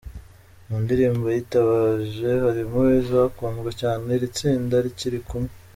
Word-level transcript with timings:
Mu 0.67 0.75
ndirimbo 0.83 1.25
yitabaje 1.35 2.29
harimo 2.45 2.81
izakunzwe 3.01 3.69
cyane 3.81 4.05
iri 4.17 4.27
tsinda 4.35 4.75
rikiri 4.85 5.19
kumwe. 5.27 5.53